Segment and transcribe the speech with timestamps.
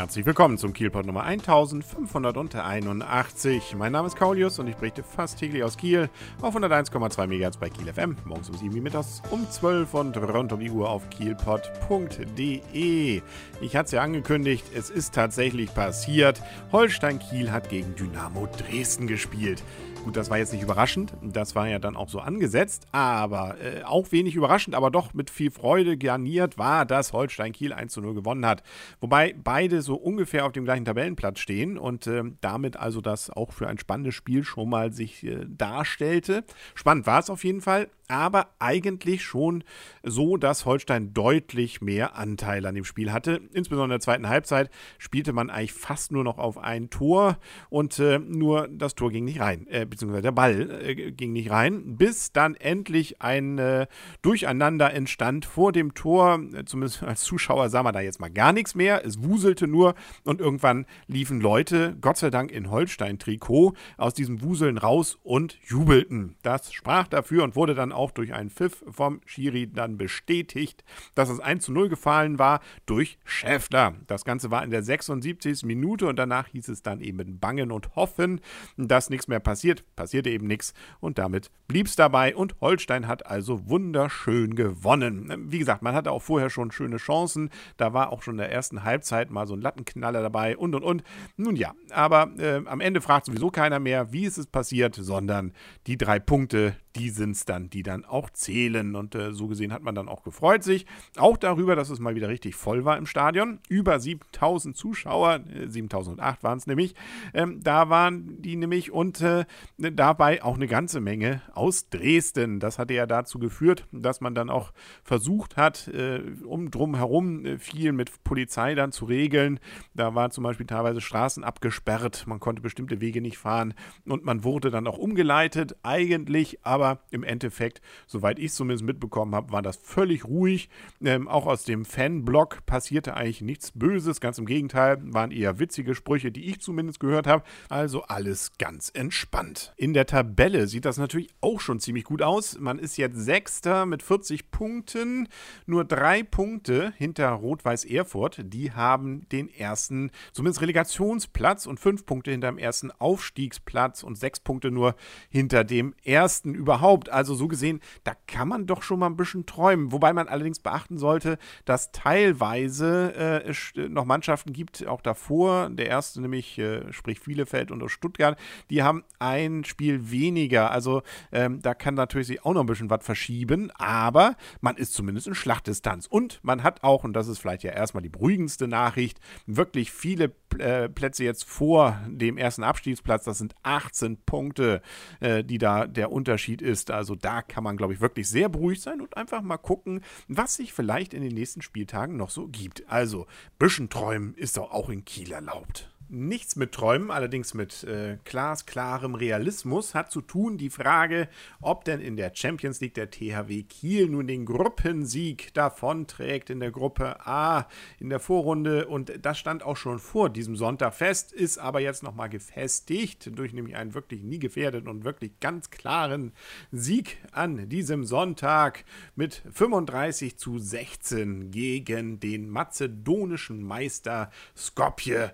[0.00, 3.74] Herzlich willkommen zum Kielpot Nummer 1581.
[3.76, 6.08] Mein Name ist Kaulius und ich berichte fast täglich aus Kiel
[6.40, 8.16] auf 101,2 MHz bei Kiel FM.
[8.24, 13.20] Morgens um 7 Uhr mittags um 12 und rund um die Uhr auf kielpot.de.
[13.60, 16.40] Ich hatte es ja angekündigt, es ist tatsächlich passiert.
[16.72, 19.62] Holstein Kiel hat gegen Dynamo Dresden gespielt.
[20.04, 21.12] Gut, das war jetzt nicht überraschend.
[21.20, 22.86] Das war ja dann auch so angesetzt.
[22.90, 27.74] Aber äh, auch wenig überraschend, aber doch mit viel Freude garniert war, dass Holstein Kiel
[27.74, 28.62] 1 zu 0 gewonnen hat.
[29.00, 33.52] Wobei beide so ungefähr auf dem gleichen Tabellenplatz stehen und äh, damit also das auch
[33.52, 36.44] für ein spannendes Spiel schon mal sich äh, darstellte.
[36.74, 39.62] Spannend war es auf jeden Fall aber eigentlich schon
[40.02, 43.40] so, dass Holstein deutlich mehr Anteil an dem Spiel hatte.
[43.52, 47.38] Insbesondere in der zweiten Halbzeit spielte man eigentlich fast nur noch auf ein Tor
[47.68, 51.50] und äh, nur das Tor ging nicht rein, äh, beziehungsweise der Ball äh, ging nicht
[51.50, 53.86] rein, bis dann endlich ein äh,
[54.22, 56.40] Durcheinander entstand vor dem Tor.
[56.66, 59.04] Zumindest als Zuschauer sah man da jetzt mal gar nichts mehr.
[59.04, 59.79] Es wuselte nur
[60.24, 66.36] und irgendwann liefen Leute, Gott sei Dank in Holstein-Trikot, aus diesem Wuseln raus und jubelten.
[66.42, 70.84] Das sprach dafür und wurde dann auch auch durch einen Pfiff vom Schiri dann bestätigt,
[71.14, 73.94] dass es 1 zu 0 gefallen war durch Schäffler.
[74.06, 75.64] Das Ganze war in der 76.
[75.64, 78.40] Minute und danach hieß es dann eben bangen und hoffen,
[78.76, 79.84] dass nichts mehr passiert.
[79.96, 85.32] Passierte eben nichts und damit blieb es dabei und Holstein hat also wunderschön gewonnen.
[85.52, 87.50] Wie gesagt, man hatte auch vorher schon schöne Chancen.
[87.76, 90.82] Da war auch schon in der ersten Halbzeit mal so ein Lattenknaller dabei und und
[90.82, 91.02] und.
[91.36, 95.52] Nun ja, aber äh, am Ende fragt sowieso keiner mehr, wie ist es passiert, sondern
[95.86, 98.94] die drei Punkte, die sind es dann, die dann auch zählen.
[98.96, 100.86] Und äh, so gesehen hat man dann auch gefreut sich.
[101.16, 103.60] Auch darüber, dass es mal wieder richtig voll war im Stadion.
[103.68, 106.94] Über 7000 Zuschauer, äh, 7008 waren es nämlich.
[107.32, 109.44] Ähm, da waren die nämlich und äh,
[109.78, 112.60] dabei auch eine ganze Menge aus Dresden.
[112.60, 114.72] Das hatte ja dazu geführt, dass man dann auch
[115.04, 119.60] versucht hat, äh, um drum herum äh, viel mit Polizei dann zu regeln.
[119.94, 122.24] Da waren zum Beispiel teilweise Straßen abgesperrt.
[122.26, 123.74] Man konnte bestimmte Wege nicht fahren
[124.06, 125.76] und man wurde dann auch umgeleitet.
[125.82, 130.68] Eigentlich aber aber im Endeffekt, soweit ich es zumindest mitbekommen habe, war das völlig ruhig.
[131.02, 135.94] Ähm, auch aus dem Fanblock passierte eigentlich nichts Böses, ganz im Gegenteil, waren eher witzige
[135.94, 137.44] Sprüche, die ich zumindest gehört habe.
[137.68, 139.72] Also alles ganz entspannt.
[139.76, 142.58] In der Tabelle sieht das natürlich auch schon ziemlich gut aus.
[142.58, 145.28] Man ist jetzt Sechster mit 40 Punkten,
[145.66, 148.40] nur drei Punkte hinter Rot-Weiß Erfurt.
[148.44, 154.40] Die haben den ersten, zumindest Relegationsplatz und fünf Punkte hinter dem ersten Aufstiegsplatz und sechs
[154.40, 154.94] Punkte nur
[155.28, 157.08] hinter dem ersten über überhaupt.
[157.08, 159.90] Also so gesehen, da kann man doch schon mal ein bisschen träumen.
[159.90, 165.88] Wobei man allerdings beachten sollte, dass teilweise äh, es noch Mannschaften gibt, auch davor, der
[165.88, 168.38] erste nämlich, äh, sprich Bielefeld und Stuttgart,
[168.70, 170.70] die haben ein Spiel weniger.
[170.70, 174.94] Also ähm, da kann natürlich sich auch noch ein bisschen was verschieben, aber man ist
[174.94, 176.06] zumindest in Schlachtdistanz.
[176.06, 180.28] Und man hat auch, und das ist vielleicht ja erstmal die beruhigendste Nachricht, wirklich viele
[180.60, 183.24] äh, Plätze jetzt vor dem ersten Abstiegsplatz.
[183.24, 184.82] Das sind 18 Punkte,
[185.20, 186.90] äh, die da der Unterschied ist.
[186.90, 190.54] Also da kann man, glaube ich, wirklich sehr beruhigt sein und einfach mal gucken, was
[190.54, 192.88] sich vielleicht in den nächsten Spieltagen noch so gibt.
[192.88, 193.26] Also,
[193.58, 199.14] bisschen träumen ist doch auch in Kiel erlaubt nichts mit Träumen, allerdings mit äh, glasklarem
[199.14, 201.28] Realismus, hat zu tun die Frage,
[201.60, 206.70] ob denn in der Champions League der THW Kiel nun den Gruppensieg davonträgt in der
[206.70, 207.68] Gruppe A
[207.98, 208.88] in der Vorrunde.
[208.88, 213.52] Und das stand auch schon vor diesem Sonntag fest, ist aber jetzt nochmal gefestigt durch
[213.52, 216.32] nämlich einen wirklich nie gefährdeten und wirklich ganz klaren
[216.72, 218.84] Sieg an diesem Sonntag
[219.14, 225.32] mit 35 zu 16 gegen den mazedonischen Meister Skopje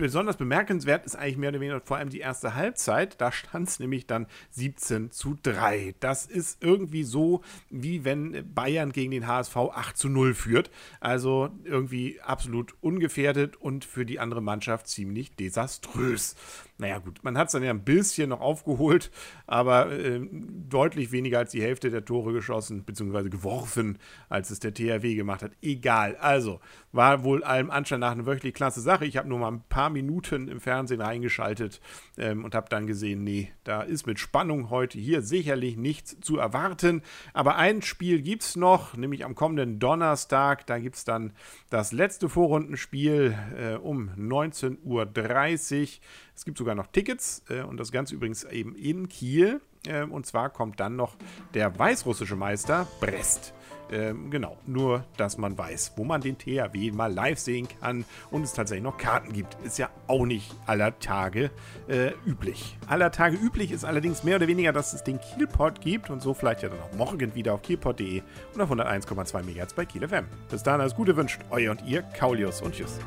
[0.00, 3.20] besonders bemerkenswert ist eigentlich mehr oder weniger vor allem die erste Halbzeit.
[3.20, 5.94] Da stand es nämlich dann 17 zu 3.
[6.00, 10.70] Das ist irgendwie so, wie wenn Bayern gegen den HSV 8 zu 0 führt.
[11.00, 16.34] Also irgendwie absolut ungefährdet und für die andere Mannschaft ziemlich desaströs.
[16.80, 19.10] Naja, gut, man hat es dann ja ein bisschen noch aufgeholt,
[19.46, 23.98] aber äh, deutlich weniger als die Hälfte der Tore geschossen, beziehungsweise geworfen,
[24.30, 25.52] als es der THW gemacht hat.
[25.60, 26.16] Egal.
[26.16, 26.58] Also,
[26.92, 29.04] war wohl allem Anschein nach eine wirklich klasse Sache.
[29.04, 31.80] Ich habe nur mal ein Minuten im Fernsehen reingeschaltet
[32.16, 36.38] ähm, und habe dann gesehen, nee, da ist mit Spannung heute hier sicherlich nichts zu
[36.38, 37.02] erwarten.
[37.32, 40.66] Aber ein Spiel gibt es noch, nämlich am kommenden Donnerstag.
[40.66, 41.32] Da gibt es dann
[41.68, 45.88] das letzte Vorrundenspiel äh, um 19.30 Uhr.
[46.34, 49.60] Es gibt sogar noch Tickets äh, und das Ganze übrigens eben in Kiel.
[49.86, 51.16] Äh, und zwar kommt dann noch
[51.54, 53.52] der weißrussische Meister Brest.
[53.90, 58.42] Ähm, genau, nur dass man weiß, wo man den THW mal live sehen kann und
[58.42, 59.56] es tatsächlich noch Karten gibt.
[59.64, 61.50] Ist ja auch nicht aller Tage
[61.88, 62.76] äh, üblich.
[62.86, 66.34] Aller Tage üblich ist allerdings mehr oder weniger, dass es den Kielpot gibt und so
[66.34, 68.22] vielleicht ja dann auch morgen wieder auf kielpot.de
[68.54, 70.26] und auf 101,2 MHz bei Kiel FM.
[70.48, 72.98] Bis dahin alles Gute wünscht euer und ihr, Kaulius und Tschüss.